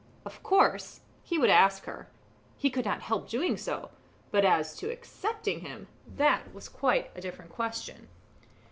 [0.25, 2.07] Of course, he would ask her
[2.57, 3.91] he could not help doing so;
[4.31, 8.07] but as to accepting him that was quite a different question.